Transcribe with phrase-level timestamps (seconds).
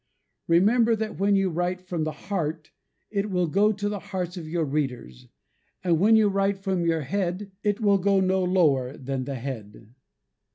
[0.47, 2.71] Remember that when you write from the heart,
[3.11, 5.27] it will go to the hearts of your readers:
[5.83, 9.93] and when you write from your head it will go no lower than the head.